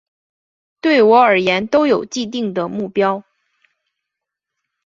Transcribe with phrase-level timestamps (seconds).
[0.81, 3.23] 对我而言都有既定的目标